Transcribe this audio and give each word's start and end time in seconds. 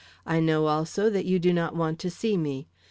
I 0.25 0.39
know 0.39 0.65
also 0.65 1.11
that 1.11 1.25
you 1.27 1.37
do 1.37 1.53
not 1.53 1.75
want 1.75 1.99
to 1.99 2.09
see 2.09 2.35
me. 2.35 2.65